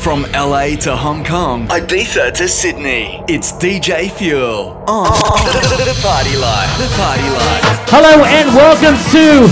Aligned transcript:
From 0.00 0.24
LA 0.32 0.80
to 0.88 0.96
Hong 0.96 1.20
Kong, 1.20 1.68
Ibiza 1.68 2.32
to 2.40 2.48
Sydney, 2.48 3.20
it's 3.28 3.52
DJ 3.52 4.08
Fuel 4.08 4.72
on 4.88 5.04
oh. 5.12 5.44
the 5.84 5.92
Party 6.00 6.40
Life. 6.40 6.72
The 6.80 6.88
Party 6.96 7.28
Life. 7.28 7.84
Hello 7.92 8.24
and 8.24 8.48
welcome 8.56 8.96
to 9.12 9.44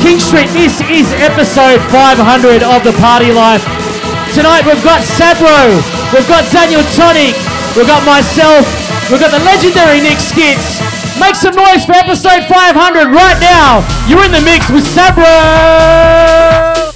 King 0.00 0.16
Street. 0.16 0.48
This 0.56 0.80
is 0.88 1.04
episode 1.20 1.84
500 1.92 2.64
of 2.64 2.80
the 2.80 2.96
Party 2.96 3.28
Life. 3.28 3.60
Tonight 4.32 4.64
we've 4.64 4.80
got 4.80 5.04
Sabro, 5.04 5.76
we've 6.16 6.28
got 6.32 6.48
Daniel 6.48 6.80
Tonik, 6.96 7.36
we've 7.76 7.84
got 7.84 8.00
myself, 8.08 8.64
we've 9.12 9.20
got 9.20 9.36
the 9.36 9.44
legendary 9.44 10.00
Nick 10.00 10.16
Skitz. 10.16 10.80
Make 11.20 11.36
some 11.36 11.52
noise 11.52 11.84
for 11.84 11.92
episode 11.92 12.48
500 12.48 13.12
right 13.12 13.36
now. 13.36 13.84
You're 14.08 14.24
in 14.24 14.32
the 14.32 14.40
mix 14.48 14.72
with 14.72 14.88
Sabro. 14.96 16.93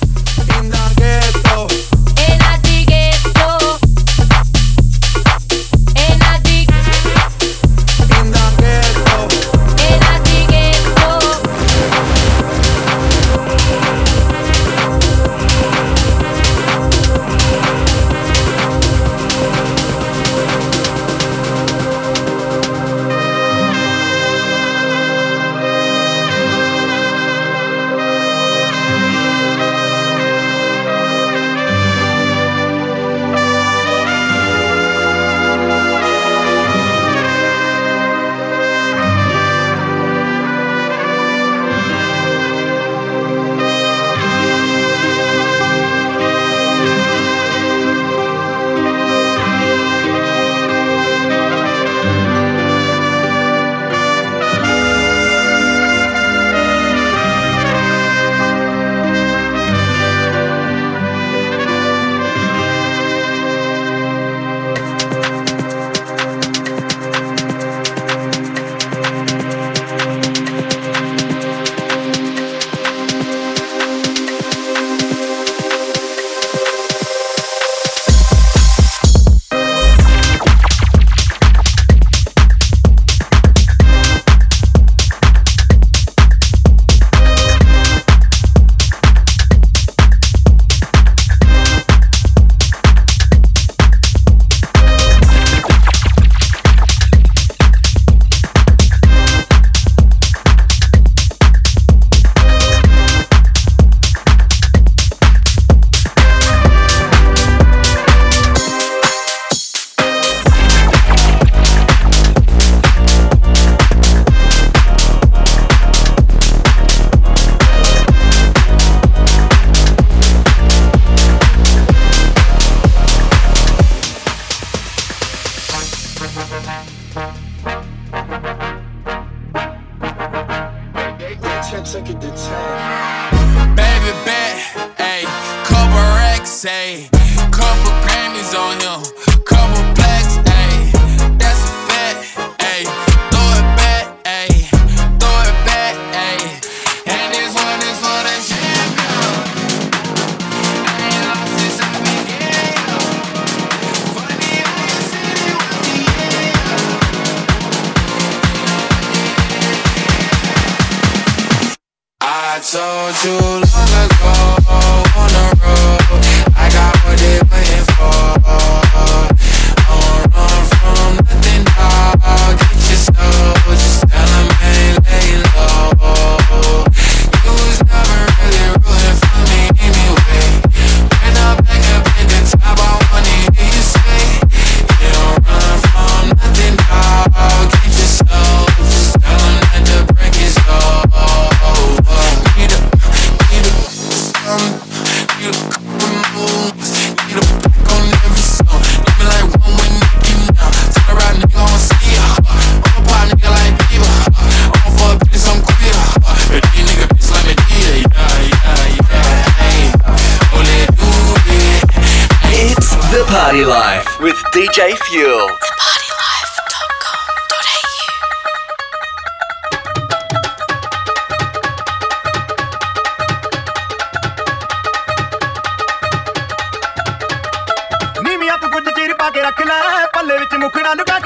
ਮੈਂ 229.68 230.06
ਪੱਲੇ 230.14 230.36
ਵਿੱਚ 230.38 230.54
ਮੁਖੜਾ 230.54 230.92
ਲੁਕਾ 230.94 231.18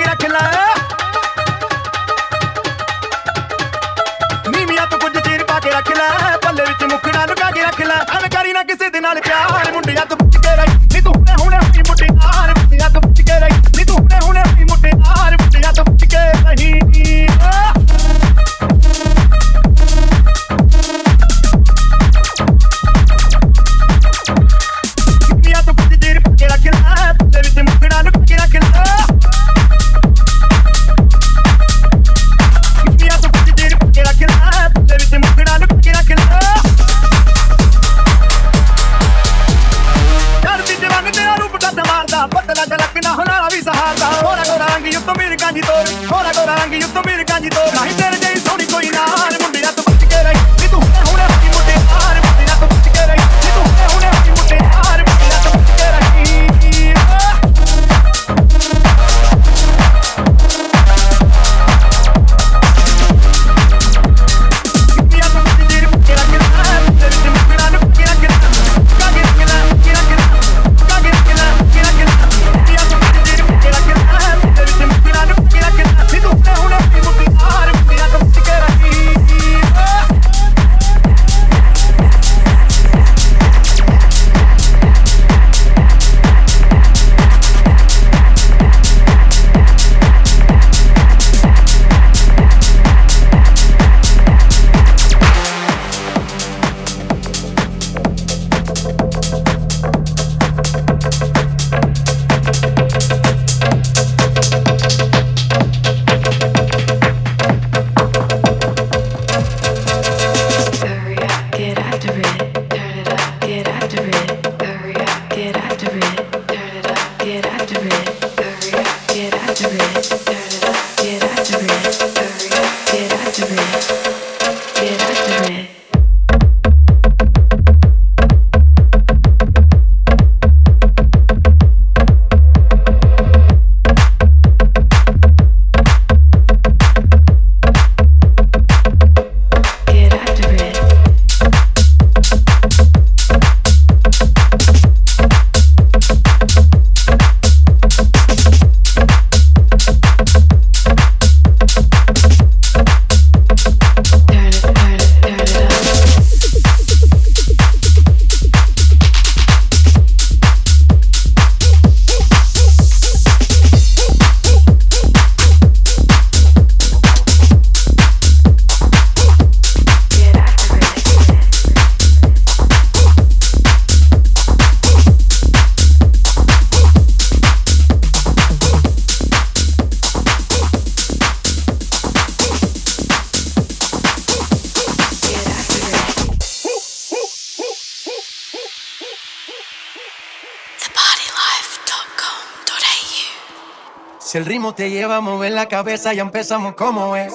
Te 194.76 194.88
lleva 194.88 195.16
a 195.16 195.20
mover 195.20 195.52
la 195.52 195.66
cabeza, 195.68 196.14
ya 196.14 196.22
empezamos 196.22 196.74
como 196.74 197.14
es. 197.14 197.34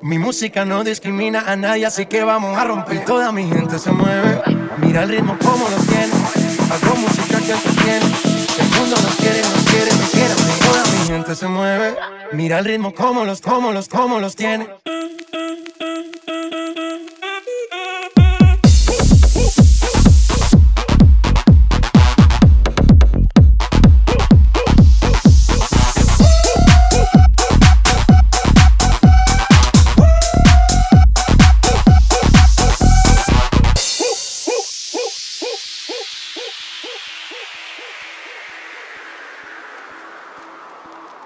Mi 0.00 0.18
música 0.18 0.64
no 0.64 0.82
discrimina 0.84 1.40
a 1.46 1.54
nadie, 1.54 1.84
así 1.84 2.06
que 2.06 2.24
vamos 2.24 2.56
a 2.56 2.64
romper. 2.64 3.04
Toda 3.04 3.30
mi 3.30 3.46
gente 3.46 3.78
se 3.78 3.92
mueve. 3.92 4.40
Mira 4.78 5.02
el 5.02 5.10
ritmo 5.10 5.36
como 5.38 5.68
lo 5.68 5.76
tiene. 5.76 6.12
Hago 6.70 6.96
música 6.96 7.38
que 7.38 7.52
tú 7.52 7.74
tienes. 7.82 8.58
El 8.58 8.80
mundo 8.80 8.96
nos 9.02 9.16
quiere, 9.16 9.42
nos 9.42 9.64
quiere, 9.70 9.90
nos 9.94 10.10
quiere. 10.10 10.34
Toda 10.64 10.82
mi 10.92 11.06
gente 11.06 11.34
se 11.34 11.46
mueve. 11.46 11.94
Mira 12.32 12.58
el 12.58 12.64
ritmo 12.64 12.94
como 12.94 13.24
los, 13.24 13.42
como 13.42 13.72
los, 13.72 13.88
como 13.88 14.18
los 14.18 14.34
tiene. 14.34 14.66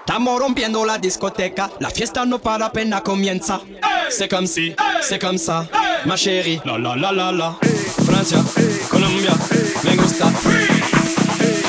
Estamos 0.07 0.39
rompiendo 0.39 0.85
la 0.85 0.97
discoteca, 0.97 1.69
la 1.81 1.89
fiesta 1.89 2.25
no 2.25 2.39
para 2.39 2.67
apenas 2.67 3.01
comienza. 3.01 3.59
C'est 4.09 4.29
comme 4.29 4.47
si, 4.47 4.73
c'est 5.01 5.19
comme 5.19 5.37
ça, 5.37 5.67
ma 6.05 6.15
chérie. 6.15 6.61
La 6.63 6.77
la 6.77 6.95
la 6.95 7.11
la 7.11 7.31
la. 7.33 7.57
Francia, 8.05 8.37
Colombia, 8.89 9.33
me 9.83 9.97
gusta. 9.97 10.31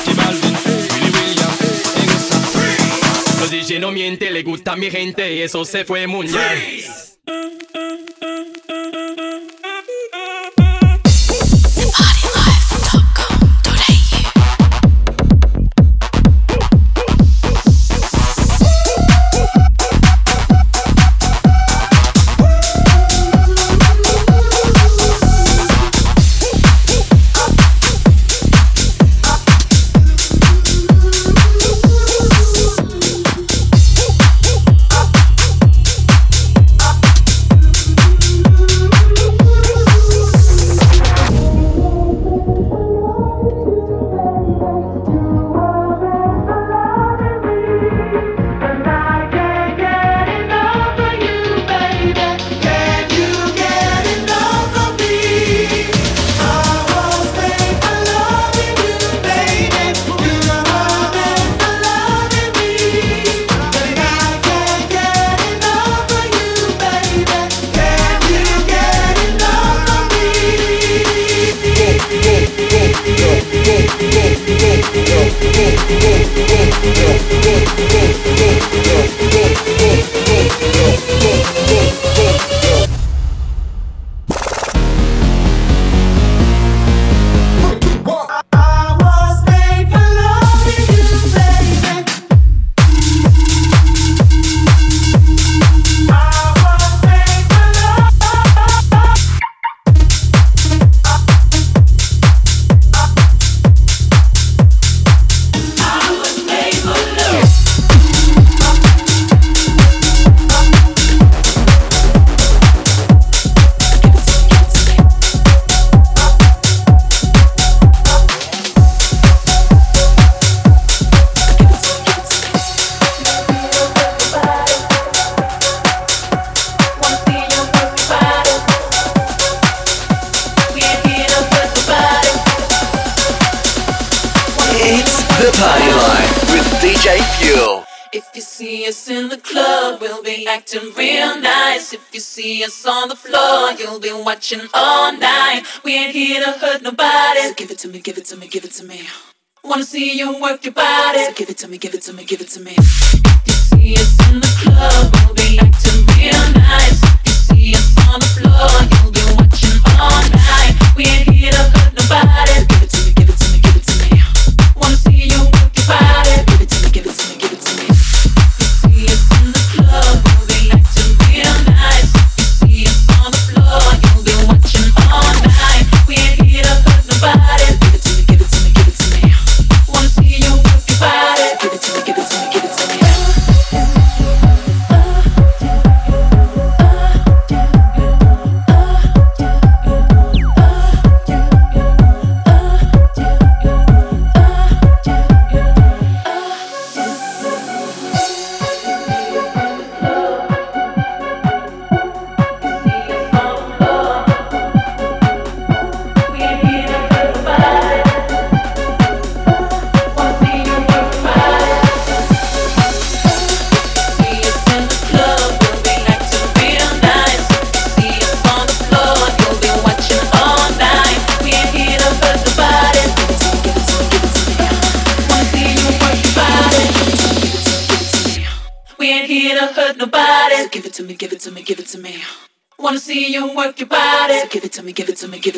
J 0.04 0.14
Balvin, 0.14 0.56
Willy 0.94 1.10
William, 1.10 1.50
me 1.96 2.12
gusta. 2.12 3.40
Los 3.40 3.50
DJ 3.50 3.80
no 3.80 3.90
miente, 3.90 4.30
le 4.30 4.44
gusta 4.44 4.74
a 4.74 4.76
mi 4.76 4.88
gente 4.88 5.34
y 5.34 5.42
eso 5.42 5.64
se 5.64 5.84
fue 5.84 6.06
muy 6.06 6.28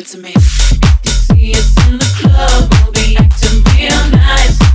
it 0.01 0.07
to 0.07 0.17
me. 0.17 0.33
You 0.33 1.11
see 1.11 1.51
us 1.53 1.87
in 1.87 1.97
the 1.97 2.09
club, 2.21 2.71
we'll 2.71 2.91
be 2.91 3.15
acting 3.17 3.63
real 3.75 4.09
nice. 4.11 4.70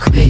queen. 0.00 0.29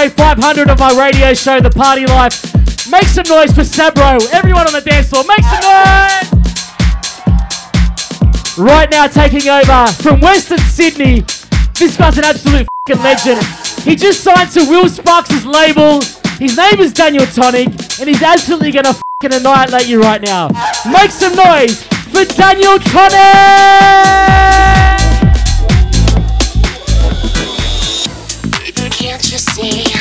Is 0.00 0.14
500 0.14 0.70
of 0.70 0.78
my 0.78 0.92
radio 0.98 1.34
show, 1.34 1.60
The 1.60 1.68
Party 1.68 2.06
Life. 2.06 2.56
Make 2.90 3.04
some 3.04 3.26
noise 3.28 3.52
for 3.52 3.60
Sabro. 3.60 4.18
Everyone 4.32 4.66
on 4.66 4.72
the 4.72 4.80
dance 4.80 5.10
floor, 5.10 5.24
make 5.28 5.44
some 5.44 5.60
noise! 5.60 6.24
Right 8.56 8.90
now, 8.90 9.06
taking 9.08 9.46
over 9.50 9.86
from 10.02 10.20
Western 10.20 10.58
Sydney. 10.60 11.20
This 11.74 11.98
guy's 11.98 12.16
an 12.16 12.24
absolute 12.24 12.66
legend. 12.88 13.44
He 13.84 13.94
just 13.94 14.24
signed 14.24 14.50
to 14.52 14.64
Will 14.70 14.88
Sparks' 14.88 15.44
label. 15.44 16.00
His 16.38 16.56
name 16.56 16.80
is 16.80 16.94
Daniel 16.94 17.26
Tonik, 17.26 18.00
and 18.00 18.08
he's 18.08 18.22
absolutely 18.22 18.72
gonna 18.72 18.94
fing 18.94 19.34
annihilate 19.34 19.86
you 19.86 20.00
right 20.00 20.22
now. 20.22 20.48
Make 20.90 21.10
some 21.10 21.34
noise 21.34 21.82
for 22.08 22.24
Daniel 22.24 22.78
Tonik! 22.78 23.50
Can't 29.00 29.32
you 29.32 29.38
see 29.38 29.99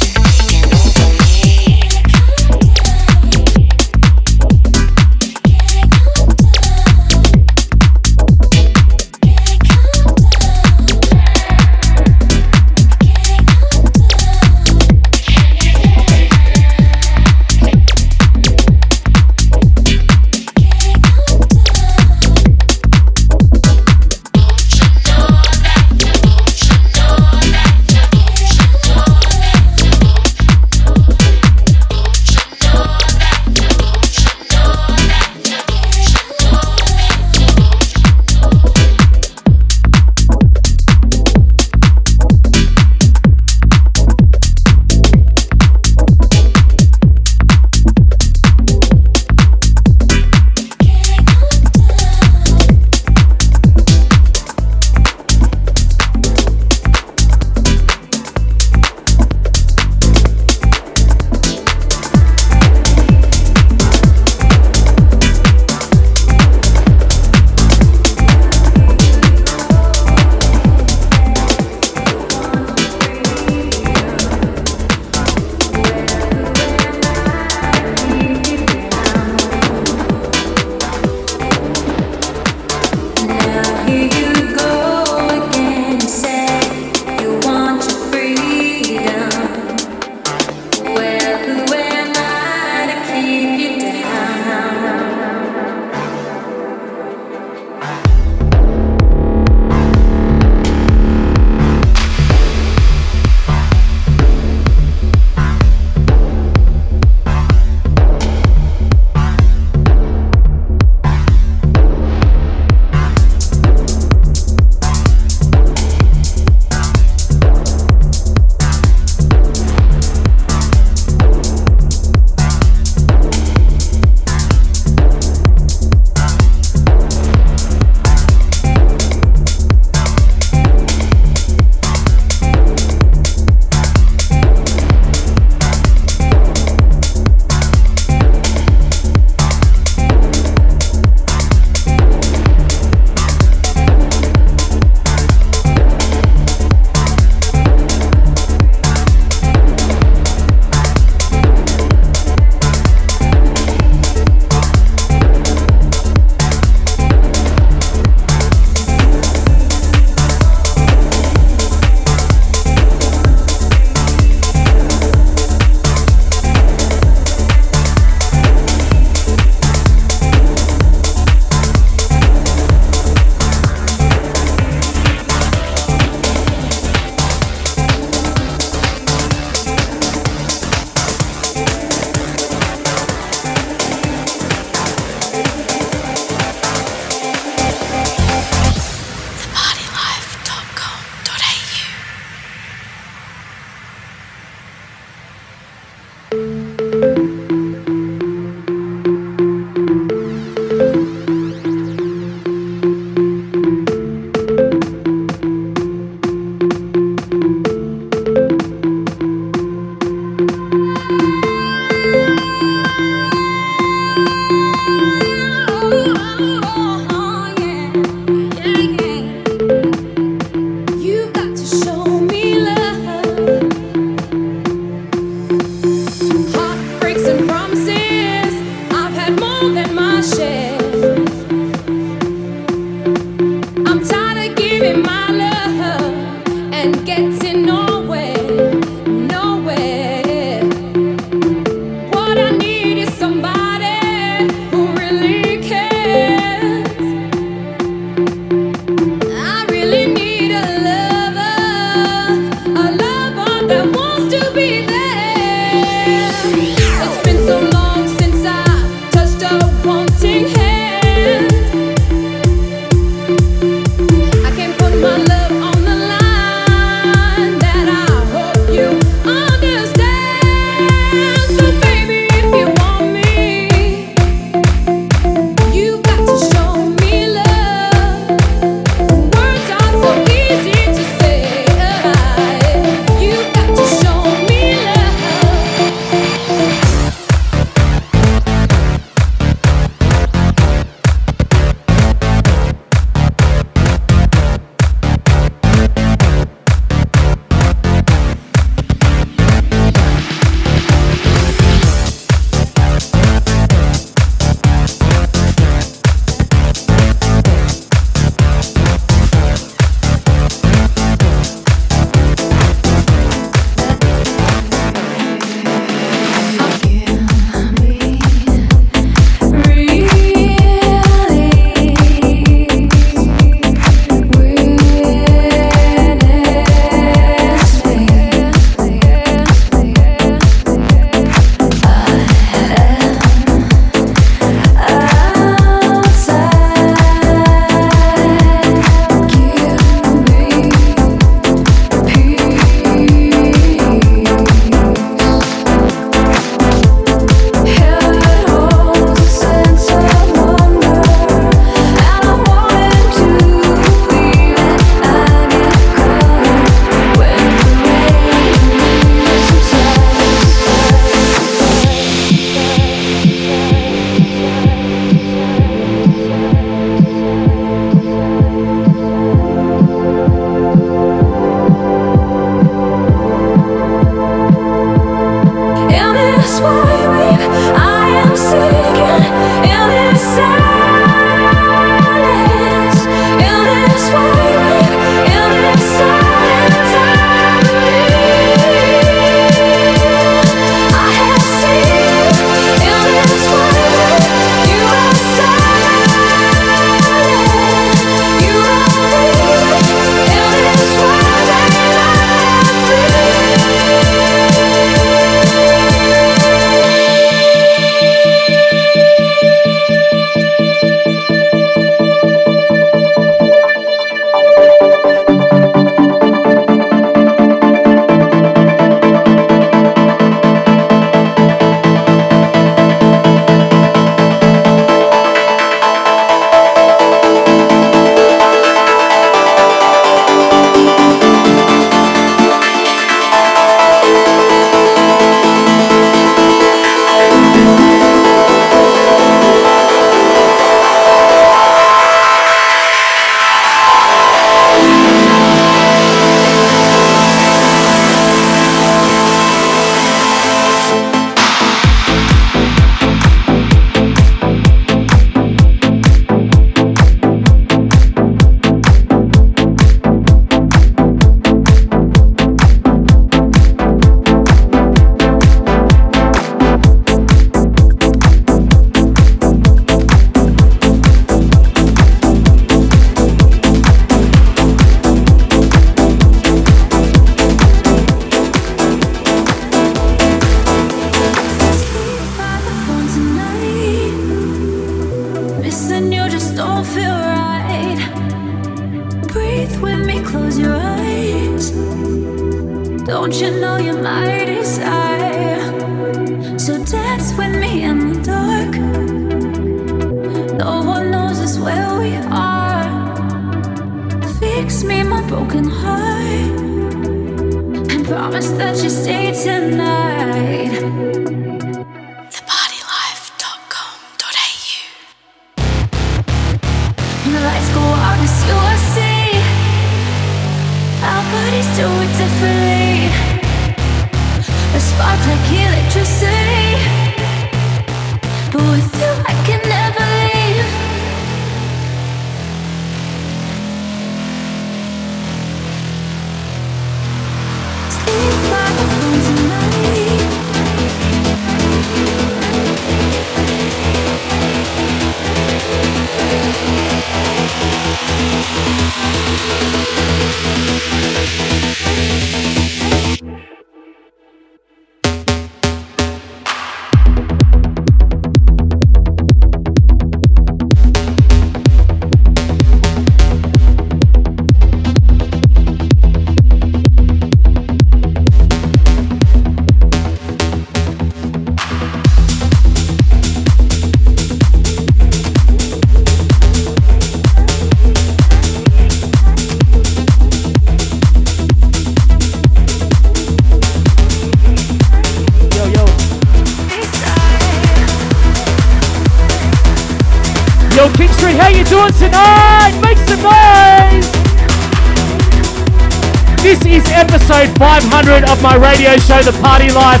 my 598.48 598.56
radio 598.56 598.96
show, 598.96 599.20
The 599.20 599.36
Party 599.44 599.68
Life. 599.70 600.00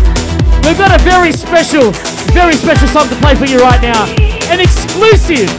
We've 0.64 0.80
got 0.80 0.88
a 0.88 0.96
very 1.04 1.32
special, 1.32 1.92
very 2.32 2.54
special 2.54 2.88
song 2.88 3.06
to 3.10 3.16
play 3.16 3.34
for 3.34 3.44
you 3.44 3.58
right 3.58 3.82
now. 3.82 4.06
An 4.48 4.58
exclusive. 4.58 5.50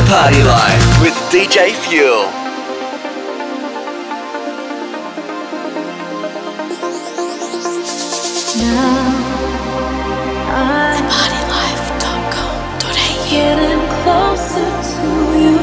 Party 0.09 0.43
Life 0.43 1.01
with 1.01 1.15
DJ 1.31 1.73
Fuel. 1.73 2.29
ThePartyLife.com.au 10.55 13.31
Getting 13.31 13.83
closer 14.03 14.71
to 14.93 15.09
you, 15.43 15.59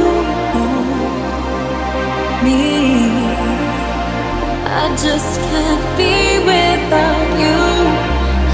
just 4.97 5.39
can't 5.39 5.97
be 5.97 6.13
without 6.45 7.29
you. 7.43 7.61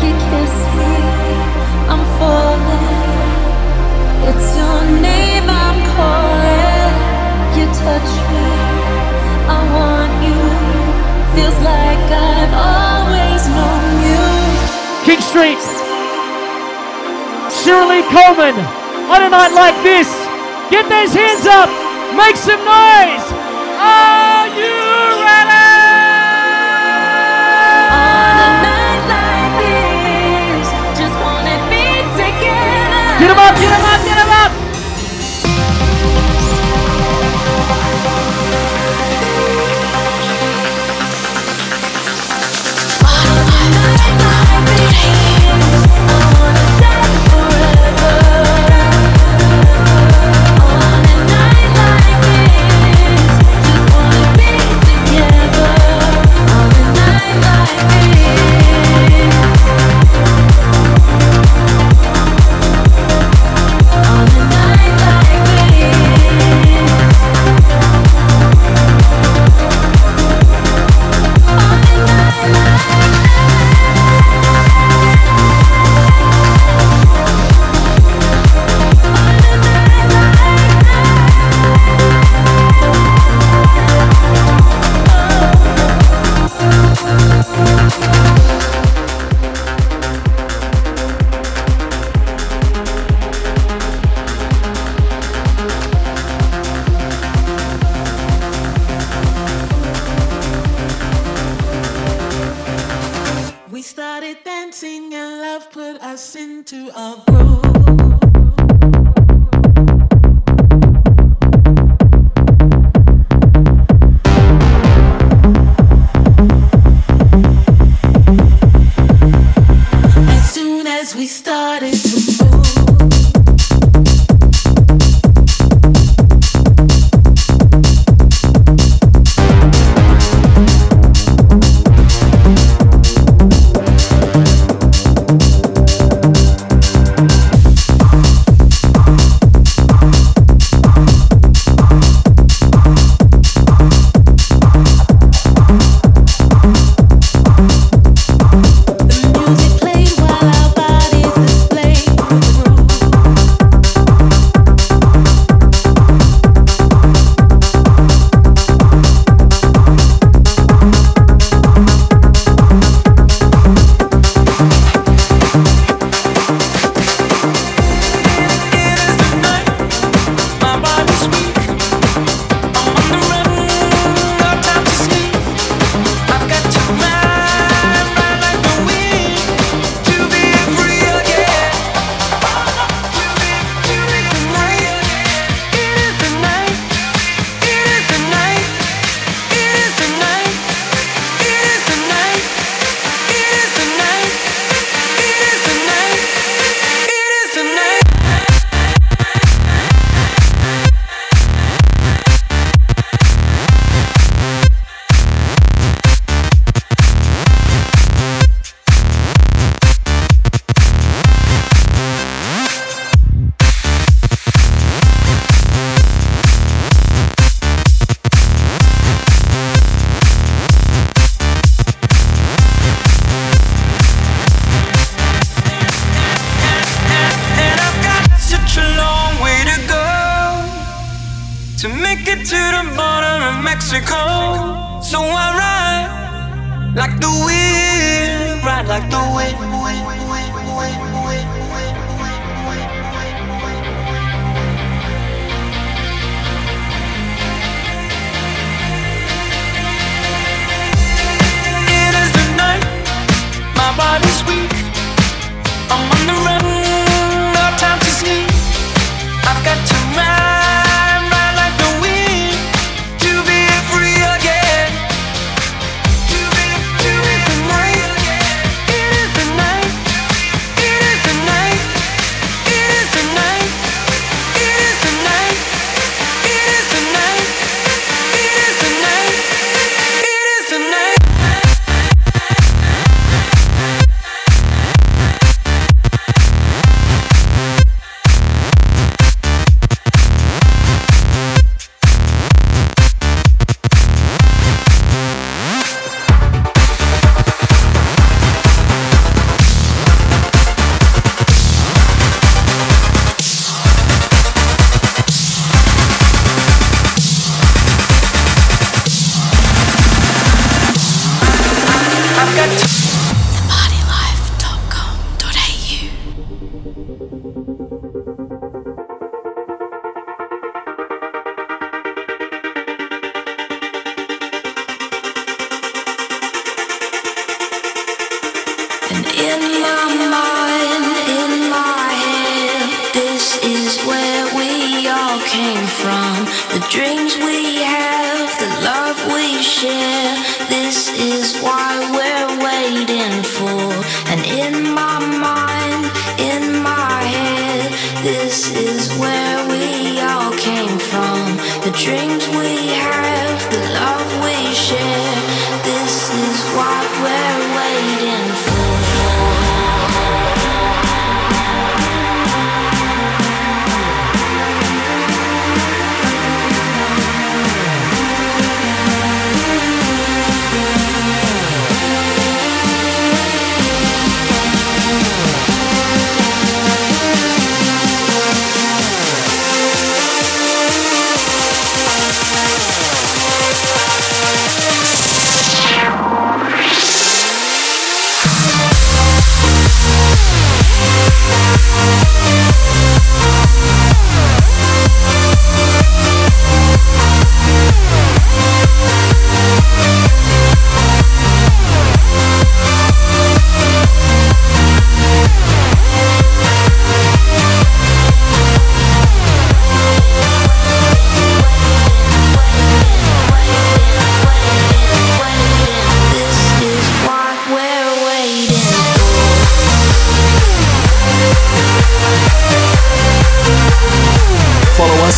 You 0.04 0.12
kiss 0.30 0.56
me, 0.78 0.96
I'm 1.92 2.04
falling. 2.20 2.98
It's 4.30 4.50
your 4.58 4.82
name 5.02 5.37
King 15.08 15.22
Street. 15.22 15.64
Shiralee 17.50 18.04
Coleman. 18.12 18.56
On 19.08 19.24
a 19.24 19.30
night 19.30 19.54
like 19.56 19.78
this, 19.82 20.10
get 20.70 20.88
those 20.89 21.14
hands 21.14 21.45
up. 21.48 21.70
Make 22.16 22.36
some 22.36 22.60
noise. 22.66 23.37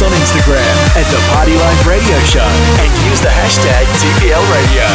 on 0.09 0.15
Instagram 0.17 0.75
at 0.97 1.05
the 1.11 1.21
Party 1.33 1.55
Life 1.55 1.85
Radio 1.85 2.17
Show 2.25 2.45
and 2.81 2.89
use 3.09 3.21
the 3.21 3.29
hashtag 3.29 3.85
TPL 4.01 4.41
Radio. 4.49 4.85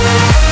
We'll 0.00 0.47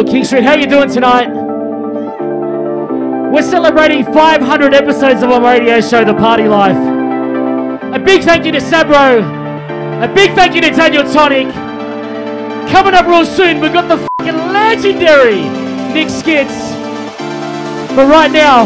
Yo, 0.00 0.06
King 0.06 0.24
Street, 0.24 0.44
how 0.44 0.54
you 0.54 0.66
doing 0.66 0.88
tonight? 0.88 1.28
We're 3.30 3.42
celebrating 3.42 4.02
500 4.02 4.72
episodes 4.72 5.22
of 5.22 5.30
our 5.30 5.42
radio 5.42 5.78
show, 5.82 6.06
The 6.06 6.14
Party 6.14 6.48
Life. 6.48 6.74
A 7.94 7.98
big 7.98 8.22
thank 8.22 8.46
you 8.46 8.52
to 8.52 8.60
Sabro. 8.60 9.20
A 10.02 10.08
big 10.14 10.34
thank 10.34 10.54
you 10.54 10.62
to 10.62 10.70
Daniel 10.70 11.02
Tonik. 11.02 11.52
Coming 12.70 12.94
up 12.94 13.04
real 13.04 13.26
soon, 13.26 13.60
we've 13.60 13.74
got 13.74 13.88
the 13.88 13.98
fucking 13.98 14.38
legendary 14.54 15.42
Nick 15.92 16.08
Skitz. 16.08 16.70
But 17.94 18.08
right 18.08 18.32
now, 18.32 18.62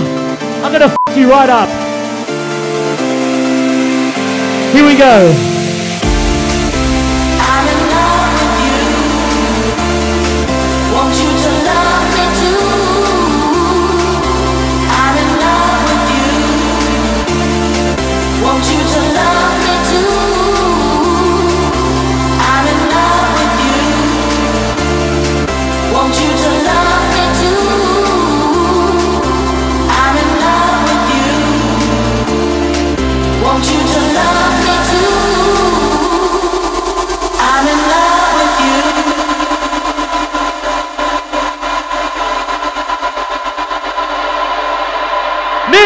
I'm 0.63 0.71
gonna 0.71 0.89
fuck 0.89 1.17
you 1.17 1.29
right 1.33 1.51
up. 1.51 1.69
Here 4.73 4.87
we 4.87 4.97
go. 4.97 5.54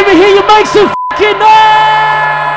Me 0.07 0.15
hear 0.15 0.29
you 0.29 0.47
make 0.47 0.65
some 0.67 0.95
fucking 1.11 1.39
noise! 1.39 2.48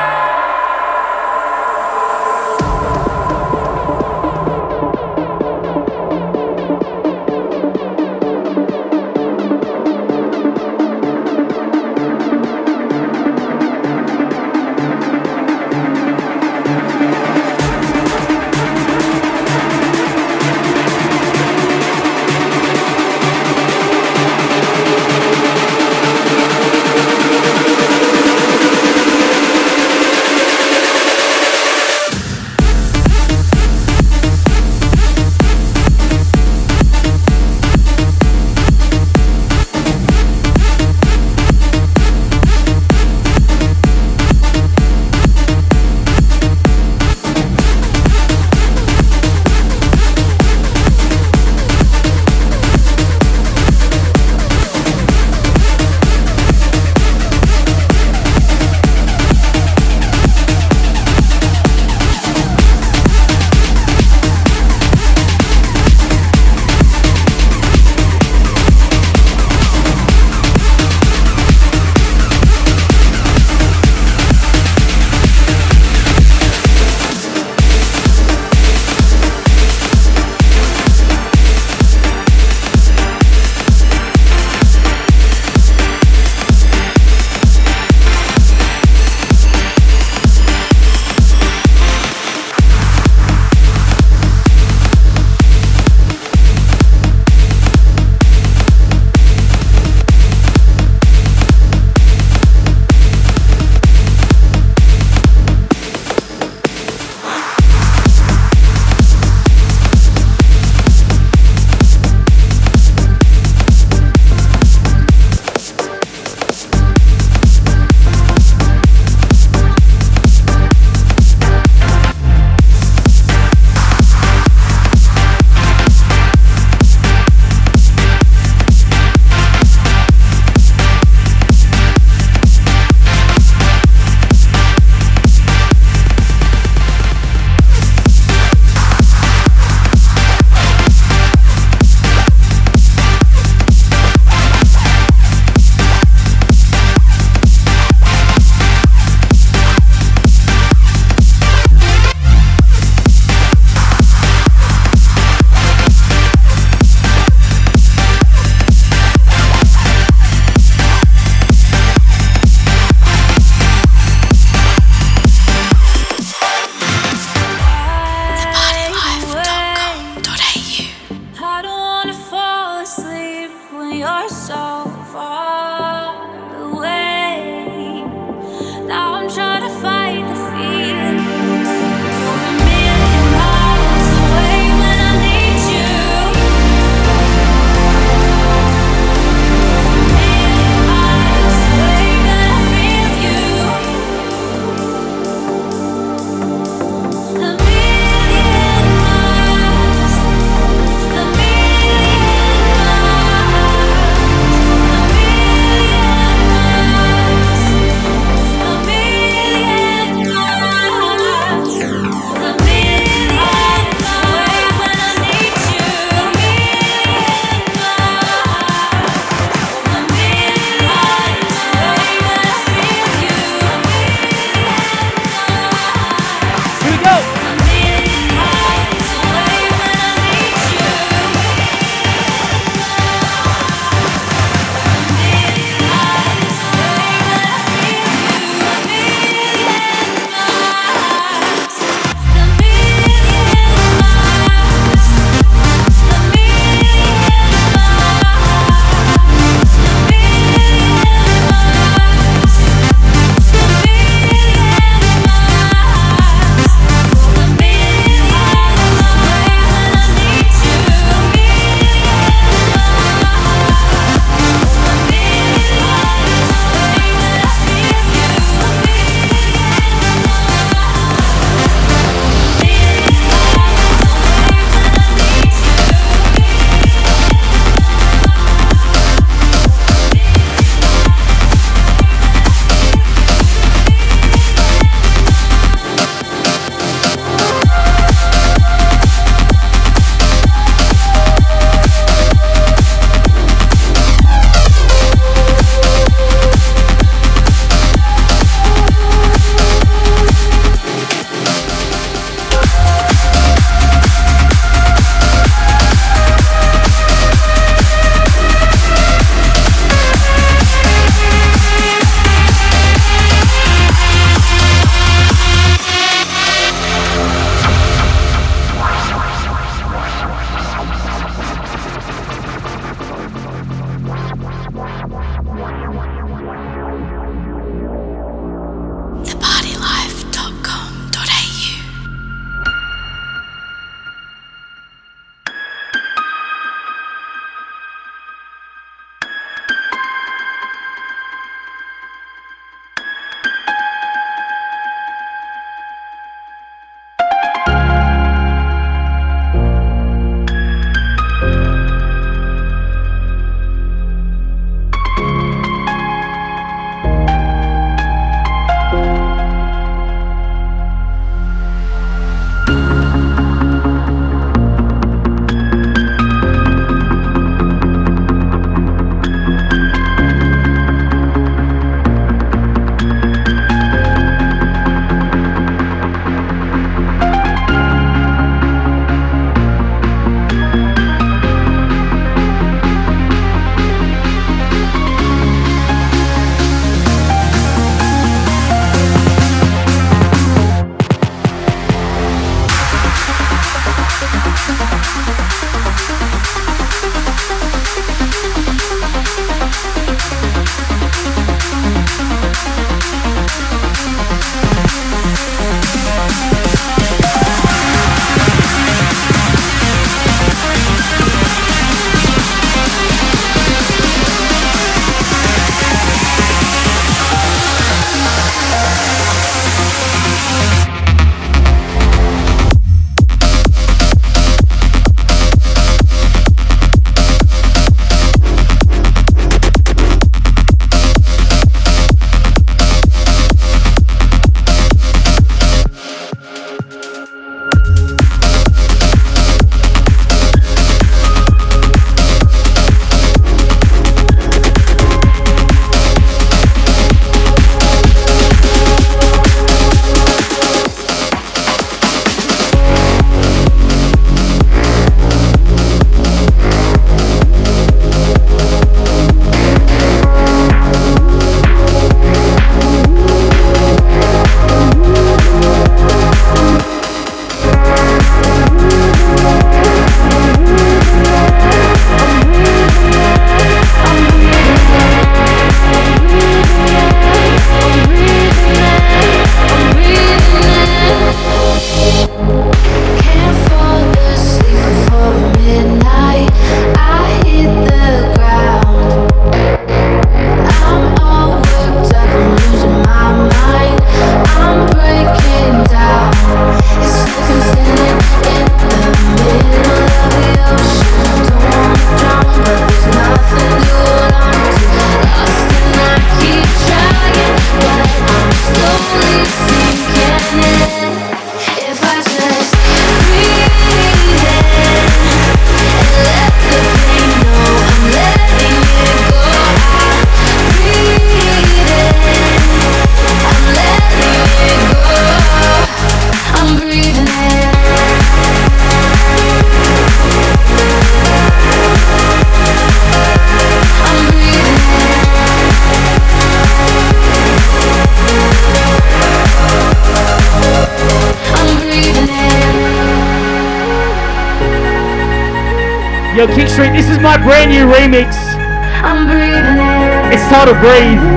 It's 550.63 550.69
titled 550.69 551.30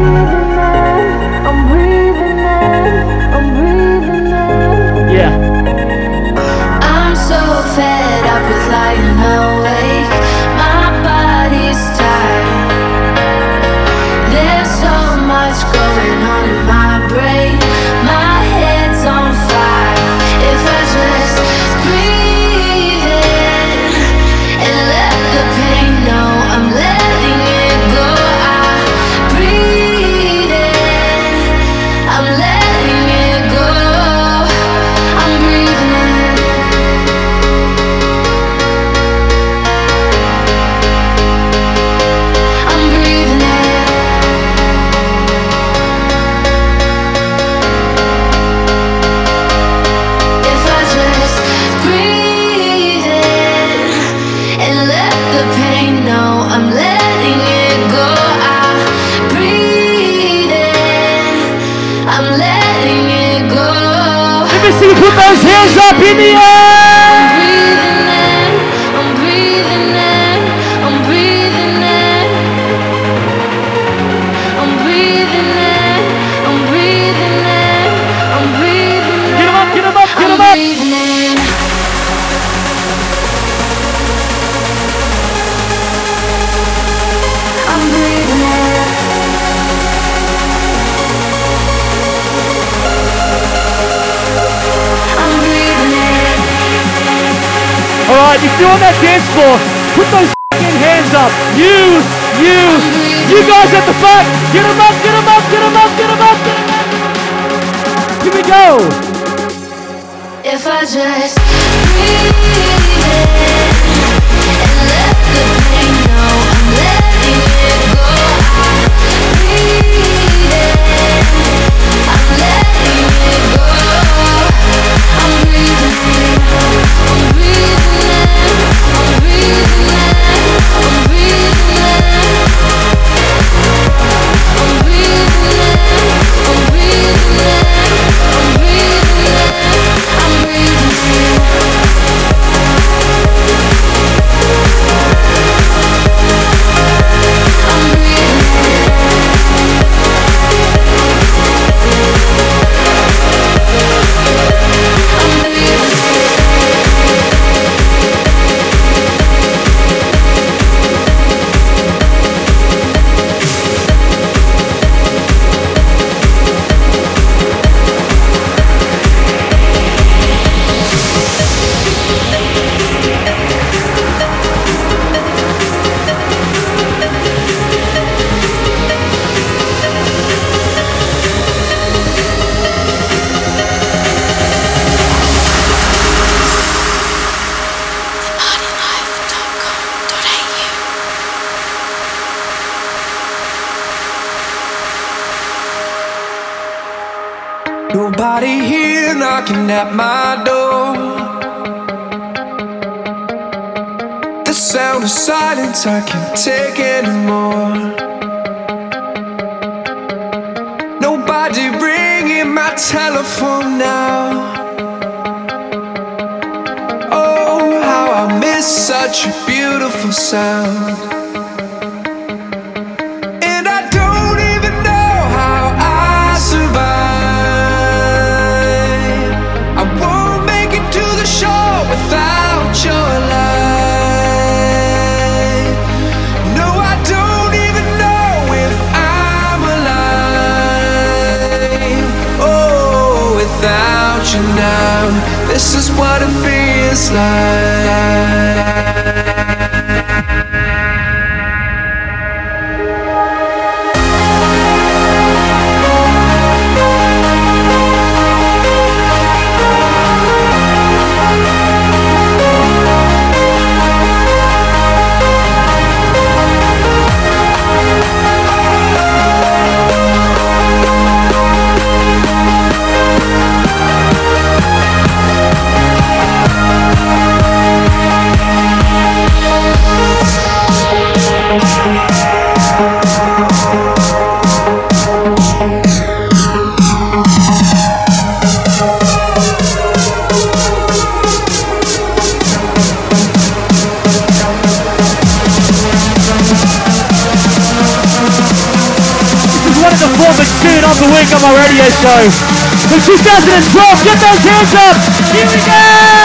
2012. 303.22 304.04
Get 304.04 304.18
those 304.18 304.42
hands 304.42 304.74
up. 304.74 304.96
Here 305.30 305.46
we 305.46 305.58
go. 305.62 306.23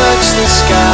touch 0.00 0.32
the 0.32 0.46
sky. 0.46 0.89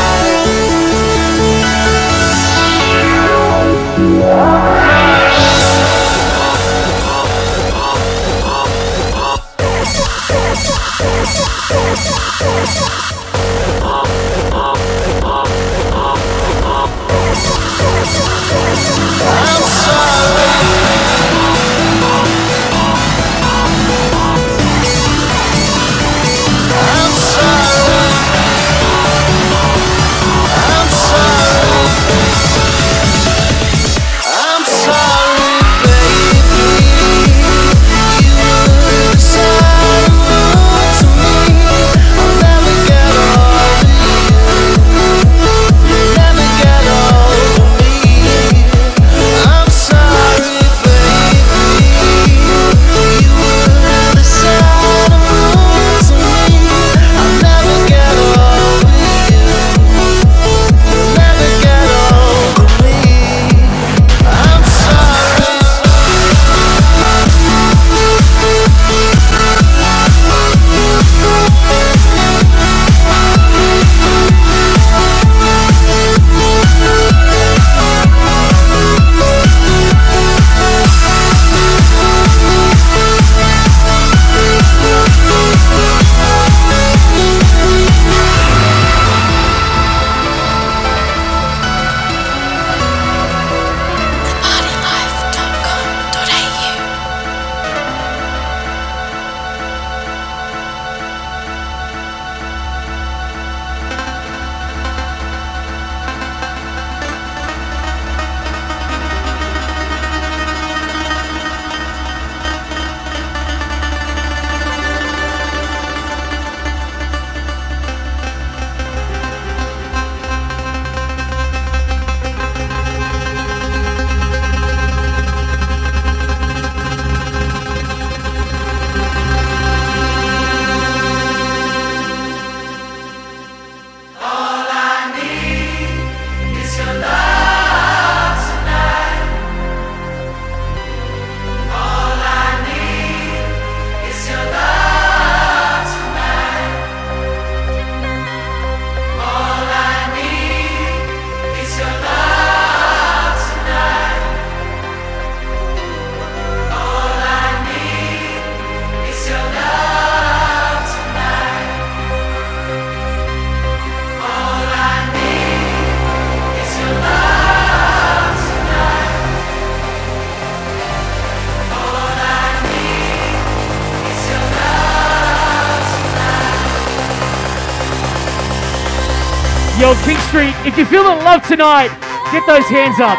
you're 180.90 181.02
feeling 181.02 181.18
love 181.24 181.46
tonight, 181.46 181.88
get 182.32 182.46
those 182.46 182.66
hands 182.66 183.00
up. 183.00 183.18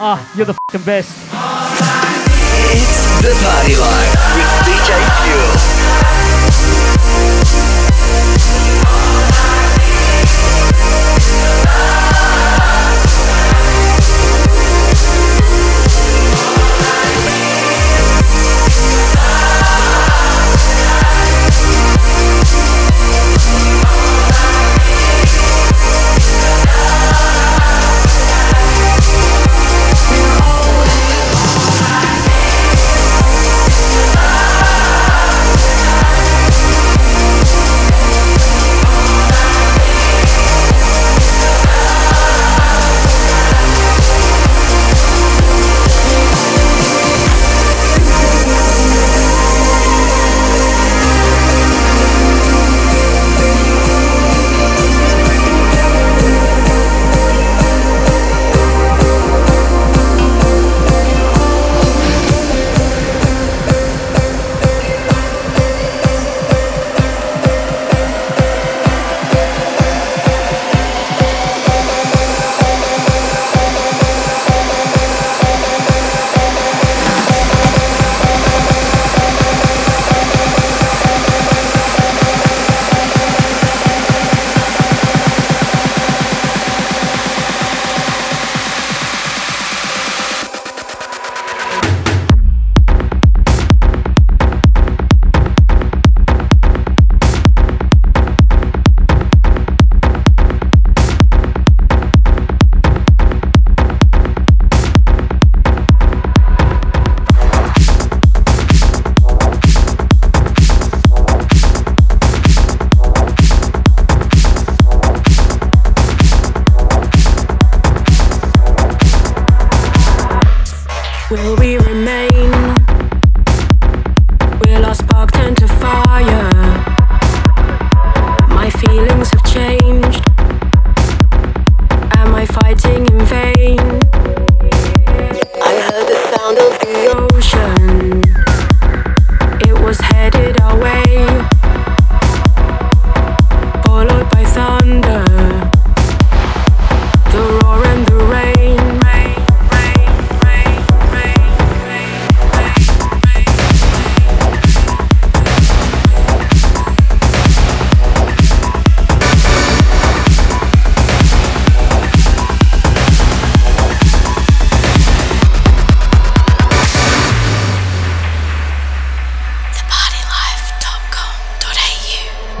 Ah, 0.00 0.32
you're 0.36 0.46
the 0.46 0.54
fucking 0.54 0.84
best. 0.84 1.16
It's 2.70 3.22
the 3.22 3.32
party 3.44 3.76
life 3.76 4.12
with 4.36 4.50
DJ 4.66 4.88
Fuel. 5.24 5.97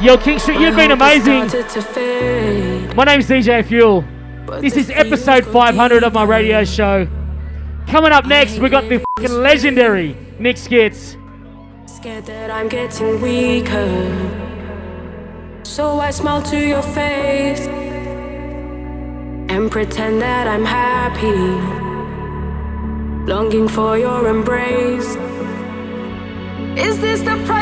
Yo, 0.08 0.16
King 0.16 0.38
Street, 0.38 0.58
you've 0.58 0.74
been 0.74 0.90
amazing. 0.92 1.48
My 2.96 3.04
name's 3.04 3.28
DJ 3.28 3.62
Fuel. 3.62 4.02
This 4.58 4.74
is 4.74 4.88
episode 4.88 5.44
500 5.44 6.02
of 6.02 6.14
my 6.14 6.24
radio 6.24 6.64
show. 6.64 7.06
Coming 7.86 8.12
up 8.12 8.24
next, 8.24 8.58
we 8.58 8.70
got 8.70 8.88
the 8.88 9.04
fucking 9.18 9.36
legendary 9.36 10.16
Nick 10.38 10.56
Skitz. 10.56 11.18
Scared 11.86 12.24
that 12.24 12.50
I'm 12.50 12.68
getting 12.68 13.20
weaker. 13.20 13.92
So 15.64 16.00
I 16.00 16.10
smile 16.10 16.40
to 16.40 16.56
your 16.56 16.80
face 16.80 17.66
and 19.50 19.70
pretend 19.70 20.22
that 20.22 20.46
I'm 20.46 20.64
happy. 20.64 21.36
Longing 23.30 23.68
for 23.68 23.98
your 23.98 24.26
embrace. 24.26 25.16
Is 26.78 26.98
this 26.98 27.20
the 27.20 27.36
price 27.44 27.57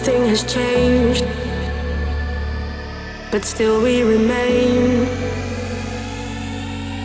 nothing 0.00 0.28
has 0.28 0.42
changed. 0.50 1.26
But 3.30 3.44
still 3.44 3.82
we 3.82 4.02
remain. 4.02 5.06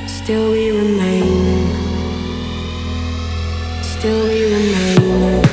Still 0.07 0.51
we 0.51 0.71
remain. 0.71 1.73
Still 3.83 4.23
we 4.29 4.43
remain. 4.55 5.43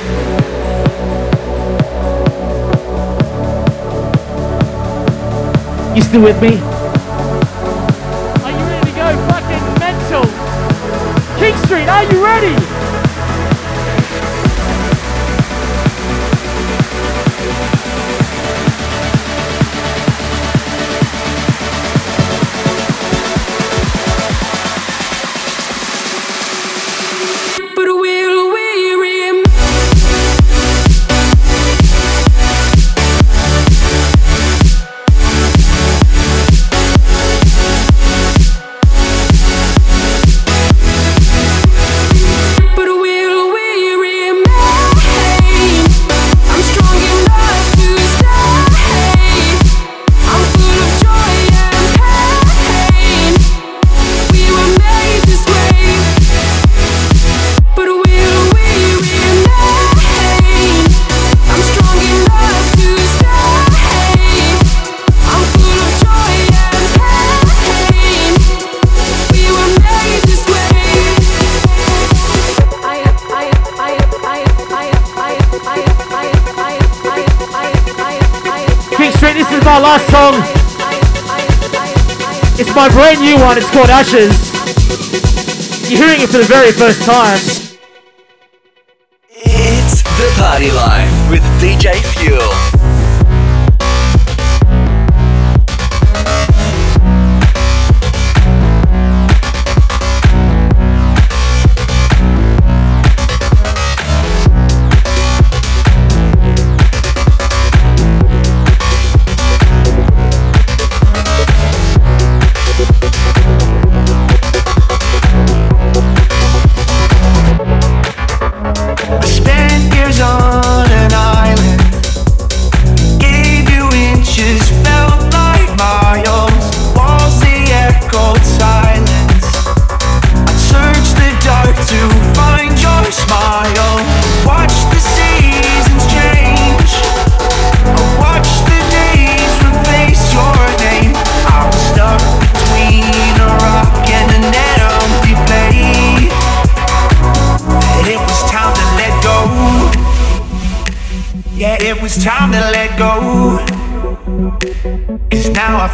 You 5.95 6.01
still 6.01 6.23
with 6.23 6.41
me? 6.41 6.53
Are 8.45 8.51
you 8.51 8.65
ready 8.71 8.89
to 8.89 8.95
go 8.95 9.07
fucking 9.27 9.65
mental? 9.83 10.23
King 11.39 11.57
Street, 11.65 11.89
are 11.89 12.05
you 12.05 12.23
ready? 12.23 12.62
My 79.73 79.79
last 79.79 80.07
song. 80.11 80.35
It's 82.59 82.75
my 82.75 82.89
brand 82.89 83.21
new 83.21 83.37
one. 83.37 83.57
It's 83.57 83.71
called 83.71 83.89
Ashes. 83.89 84.29
You're 85.89 86.05
hearing 86.05 86.21
it 86.21 86.29
for 86.29 86.37
the 86.37 86.43
very 86.43 86.71
first 86.71 87.01
time. 87.01 87.39
It's 89.31 90.03
the 90.03 90.31
party 90.37 90.69
life 90.69 91.31
with 91.31 91.41
DJ 91.59 91.95
Fuel. 92.19 92.72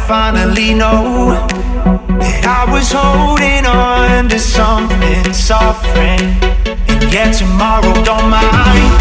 Finally 0.06 0.74
know 0.74 1.32
that 2.20 2.44
I 2.44 2.70
was 2.72 2.92
holding 2.92 3.66
on 3.66 4.28
to 4.28 4.38
something 4.38 5.32
sovereign. 5.32 6.20
And 6.88 7.12
yet 7.12 7.34
tomorrow 7.34 7.92
don't 8.04 8.28
mind. 8.30 8.92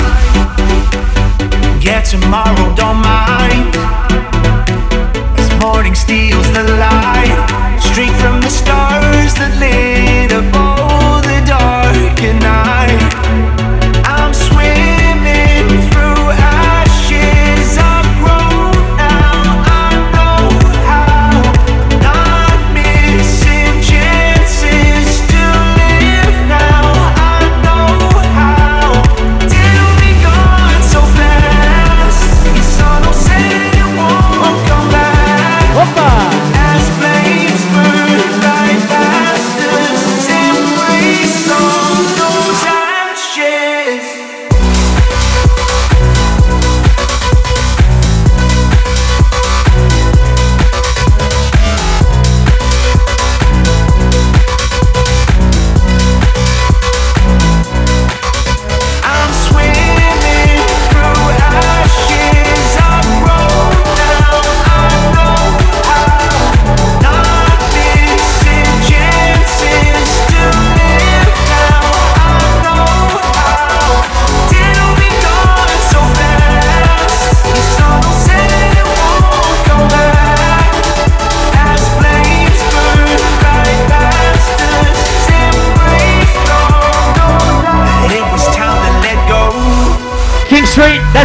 Yeah, 1.84 2.01
tomorrow 2.01 2.76
don't 2.76 3.01
mind. 3.01 3.76
As 5.39 5.49
morning 5.61 5.95
steals 5.95 6.47
the 6.51 6.63
light, 6.77 7.38
straight 7.80 8.15
from 8.21 8.41
the 8.41 8.49
stars 8.49 9.34
that 9.39 9.53
lit 9.59 10.31
up 10.31 10.53
all 10.53 11.21
the 11.21 11.39
dark 11.47 12.17
at 12.21 12.38
night. 12.41 13.01
I'm 14.05 14.34
swimming 14.34 14.98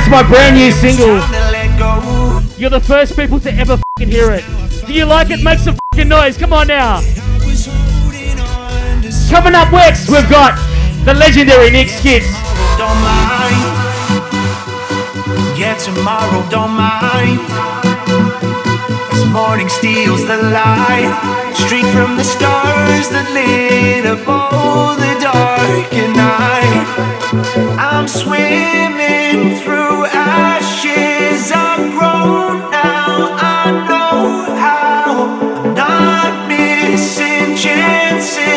That's 0.04 0.22
my 0.22 0.28
brand 0.28 0.56
new 0.56 0.70
single. 0.70 1.16
You're 2.58 2.68
the 2.68 2.78
first 2.78 3.16
people 3.16 3.40
to 3.40 3.50
ever 3.54 3.78
fucking 3.78 4.12
hear 4.12 4.32
it. 4.32 4.44
Do 4.86 4.92
you 4.92 5.06
like 5.06 5.30
it? 5.30 5.42
Make 5.42 5.58
some 5.58 5.78
fucking 5.94 6.08
noise. 6.08 6.36
Come 6.36 6.52
on 6.52 6.66
now. 6.66 7.00
Coming 9.30 9.54
up 9.54 9.72
next, 9.72 10.10
we've 10.10 10.28
got 10.28 10.60
the 11.06 11.14
legendary 11.14 11.70
Nick 11.70 11.88
Skitz. 11.88 12.28
Don't 12.76 13.00
mind. 13.00 13.56
Yeah, 15.56 15.74
tomorrow 15.80 16.44
don't 16.50 16.76
mind. 16.76 17.40
This 19.10 19.24
morning 19.32 19.70
steals 19.70 20.26
the 20.26 20.36
light. 20.36 21.16
Streak 21.54 21.86
from 21.86 22.18
the 22.18 22.24
stars 22.24 23.08
that 23.08 23.30
lit 23.32 24.04
up 24.04 24.28
all 24.28 24.96
the 24.96 25.16
dark 25.18 25.90
night. 26.14 27.13
I'm 27.36 28.06
swimming 28.06 29.58
through 29.58 30.06
ashes. 30.06 31.50
I've 31.52 31.90
grown 31.98 32.70
now. 32.70 33.36
I 33.36 33.70
know 33.88 34.56
how. 34.56 35.64
I'm 35.64 35.74
not 35.74 36.48
missing 36.48 37.56
chances. 37.56 38.53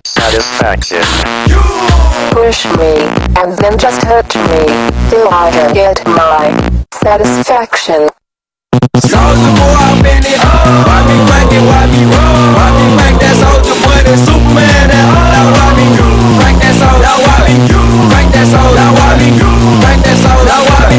My 0.00 0.10
satisfaction. 0.10 1.02
Push 2.30 2.64
me, 2.78 3.04
and 3.36 3.56
then 3.58 3.78
just 3.78 4.00
touch 4.02 4.34
me, 4.36 4.64
till 5.10 5.28
I 5.28 5.50
can 5.52 5.74
get 5.74 6.04
my 6.06 6.50
satisfaction. 6.94 8.08
Soldier 8.96 9.52
boy, 9.56 9.74
I'm 9.76 10.04
in 10.06 10.24
it. 10.24 10.40
Why 10.40 10.98
me 11.04 11.16
crank 11.26 11.52
it? 11.52 11.62
Why 11.66 11.86
me 11.90 12.04
roll? 12.06 12.54
Why 12.54 12.70
me 12.76 12.84
crank 12.96 13.20
that 13.20 13.34
soldier 13.36 13.76
boy? 13.82 13.98
That 14.06 14.18
Superman 14.20 14.88
that 14.88 15.04
Now 15.34 15.50
why 15.52 15.68
me 15.76 15.84
crank 16.38 16.58
that 16.62 16.74
soldier? 16.78 17.02
Now 17.02 17.18
why 17.20 17.36
me 17.44 17.54
crank 18.08 18.30
that 18.32 18.46
soldier? 18.46 18.76
Now 18.76 18.96
why 18.96 19.12
me 19.18 19.28
crank 19.80 20.00
that 20.04 20.16
soldier? 20.20 20.46
Now 20.46 20.62
why 20.68 20.84
me 20.88 20.98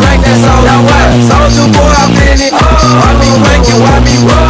crank 0.00 0.22
that 0.24 0.38
soldier? 0.40 0.66
Now 0.66 0.80
what? 0.88 1.08
Soldier 1.28 1.68
boy, 1.74 1.92
I'm 2.00 2.18
in 2.18 2.40
it. 2.40 2.52
Why 2.54 3.10
me 3.20 3.28
crank 3.44 3.68
it? 3.68 3.78
Why 3.78 3.94
me 4.00 4.14
roll? 4.26 4.49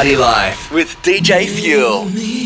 party 0.00 0.16
life 0.16 0.72
with 0.72 0.96
DJ 1.02 1.46
Fuel. 1.46 2.39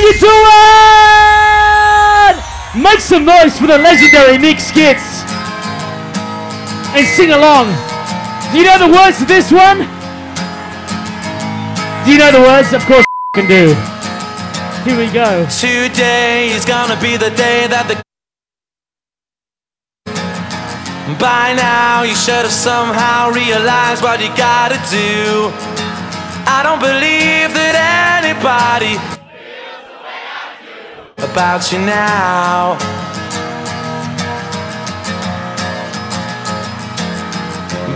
You 0.00 0.12
doing? 0.16 0.40
Make 2.82 3.00
some 3.00 3.26
noise 3.26 3.58
for 3.60 3.66
the 3.66 3.76
legendary 3.76 4.38
Nick 4.38 4.56
Skitz. 4.56 5.20
And 6.96 7.06
sing 7.06 7.32
along. 7.32 7.68
Do 8.50 8.58
you 8.58 8.64
know 8.64 8.78
the 8.78 8.88
words 8.88 9.18
to 9.18 9.26
this 9.26 9.52
one? 9.52 9.84
Do 12.04 12.12
you 12.12 12.18
know 12.18 12.32
the 12.32 12.40
words? 12.40 12.72
Of 12.72 12.82
course 12.86 13.04
you 13.04 13.42
can 13.42 13.46
do. 13.46 13.74
Here 14.88 14.96
we 14.96 15.12
go. 15.12 15.46
Today 15.50 16.48
is 16.48 16.64
gonna 16.64 16.98
be 16.98 17.18
the 17.18 17.30
day 17.36 17.66
that 17.68 17.86
the 17.86 18.00
By 21.20 21.52
now 21.52 22.04
you 22.04 22.14
should 22.14 22.48
have 22.48 22.50
somehow 22.50 23.28
realized 23.28 24.02
what 24.02 24.18
you 24.20 24.32
gotta 24.34 24.80
do. 24.88 25.52
I 26.48 26.62
don't 26.64 26.80
believe 26.80 27.52
that 27.52 27.76
anybody 28.24 29.19
about 31.22 31.70
you 31.72 31.78
now. 31.78 32.76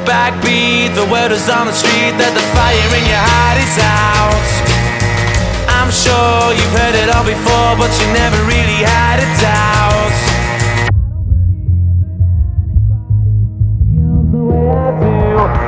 Backbeat, 0.04 0.94
the 0.94 1.06
word 1.10 1.32
is 1.32 1.48
on 1.48 1.66
the 1.66 1.72
street 1.72 2.12
that 2.20 2.32
the 2.36 2.44
fire 2.52 2.90
in 2.92 3.04
your 3.08 3.24
heart 3.24 3.58
is 3.60 3.76
out. 3.80 4.54
I'm 5.72 5.90
sure 5.90 6.52
you've 6.52 6.74
heard 6.76 6.94
it 6.94 7.08
all 7.08 7.24
before, 7.24 7.76
but 7.80 7.90
you 8.00 8.06
never 8.12 8.36
really 8.44 8.84
had 8.84 9.20
a 9.20 9.28
doubt. 9.40 10.12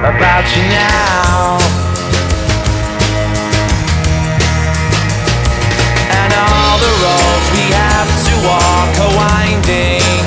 About 0.05 0.45
you 0.57 0.62
now. 0.69 1.65
Walk 8.48 8.93
are 9.05 9.14
winding. 9.23 10.23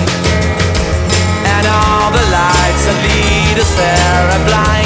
And 1.55 1.65
all 1.67 2.11
the 2.11 2.25
lights 2.37 2.83
that 2.87 2.97
lead 3.07 3.57
us 3.63 3.71
there 3.75 4.23
are 4.35 4.45
blinding. 4.45 4.78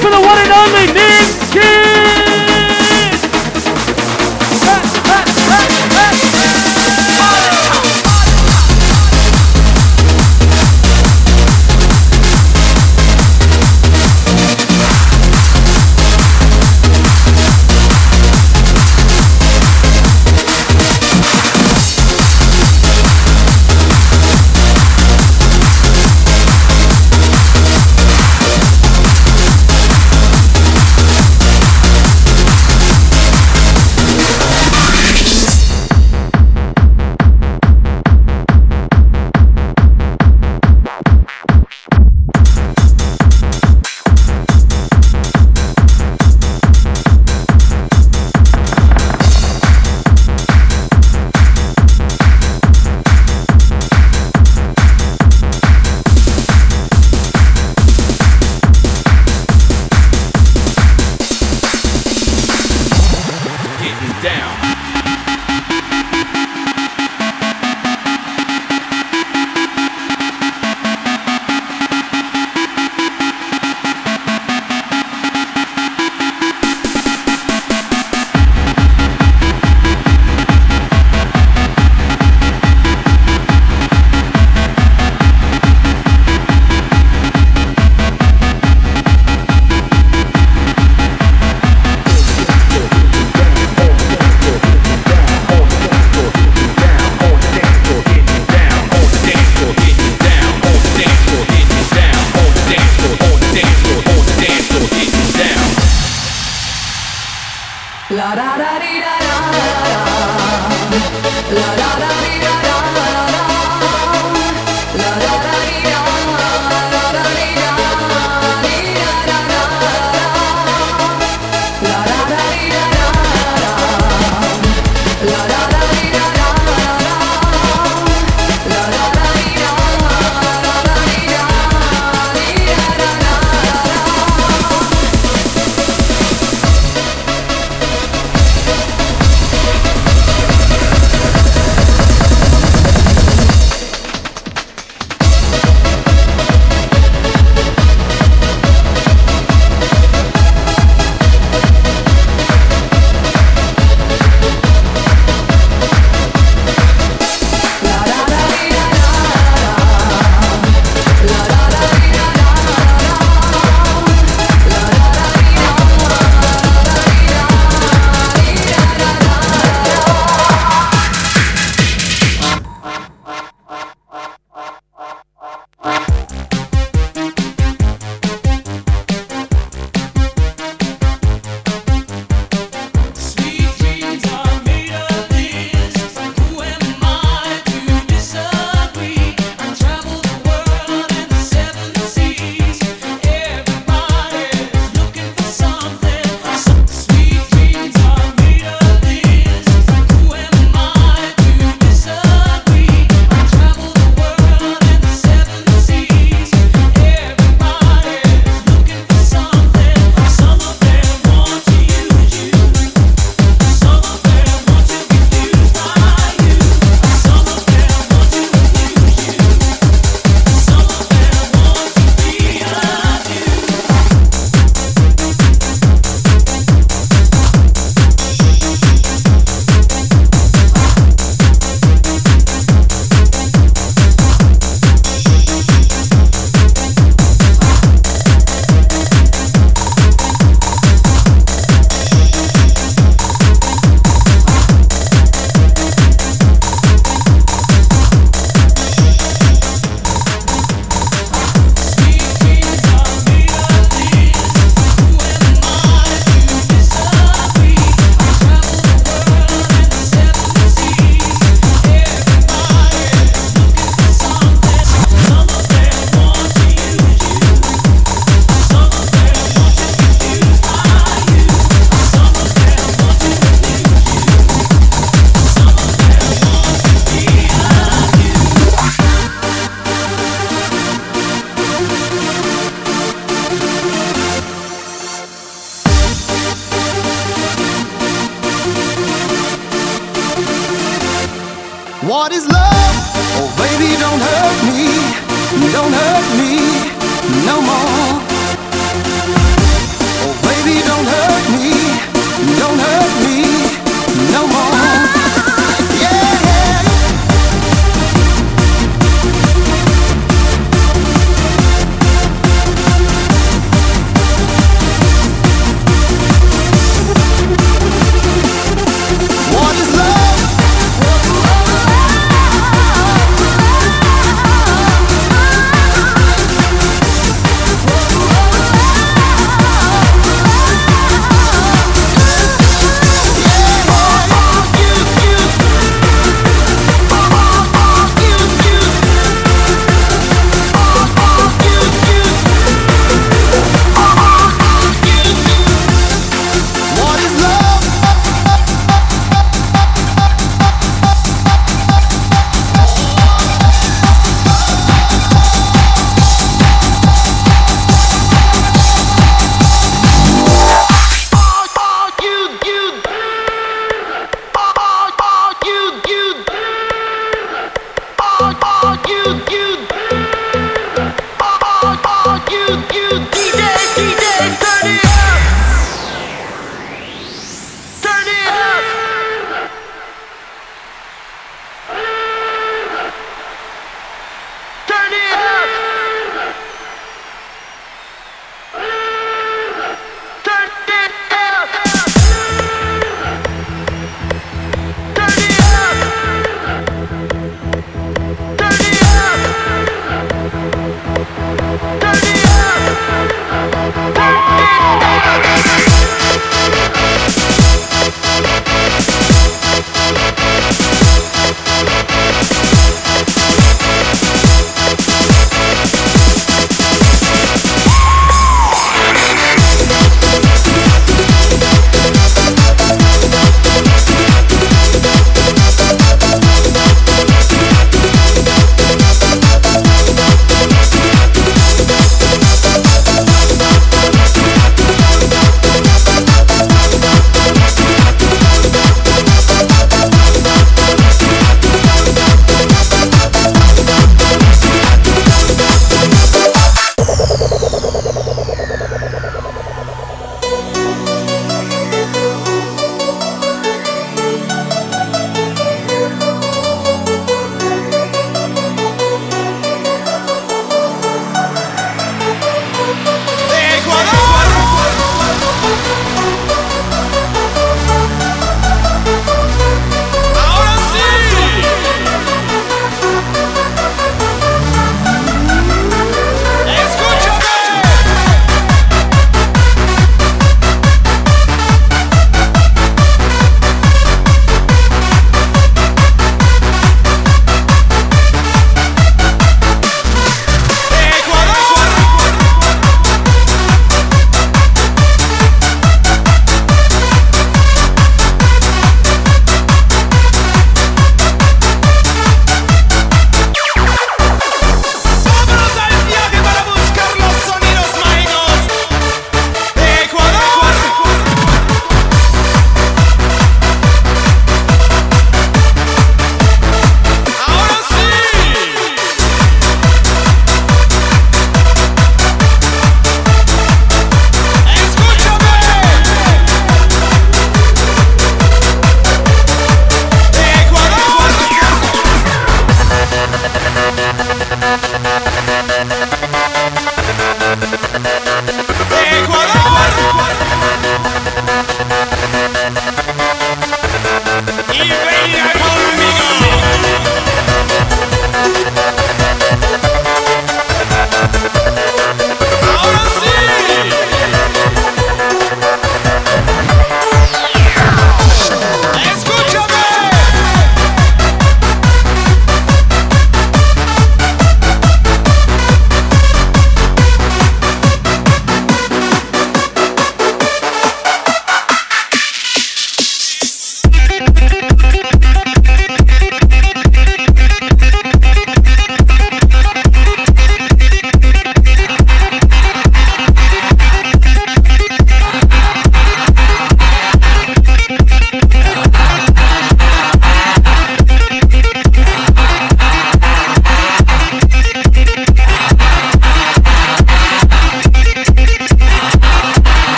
For 0.00 0.10
the 0.10 0.20
one 0.20 0.38
and 0.38 0.52
only 0.52 0.92
Nick 0.92 1.43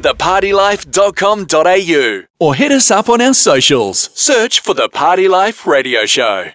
to 0.00 0.14
thepartylife.com.au 0.14 2.22
or 2.40 2.54
hit 2.54 2.72
us 2.72 2.90
up 2.90 3.08
on 3.08 3.20
our 3.20 3.34
socials. 3.34 4.10
Search 4.14 4.60
for 4.60 4.74
The 4.74 4.88
Party 4.88 5.28
Life 5.28 5.66
Radio 5.66 6.06
Show. 6.06 6.52